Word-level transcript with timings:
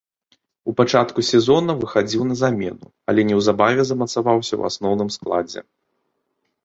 У 0.71 0.73
пачатку 0.79 1.19
сезона 1.31 1.75
выхадзіў 1.83 2.21
на 2.31 2.35
замену, 2.41 2.87
але 3.13 3.27
неўзабаве 3.33 3.81
замацаваўся 3.93 4.51
ў 4.59 4.75
асноўным 4.75 5.09
складзе. 5.21 5.61